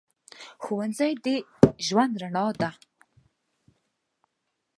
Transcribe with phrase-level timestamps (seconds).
[0.63, 1.27] ښوونځی د
[1.85, 2.69] ژوند رڼا ده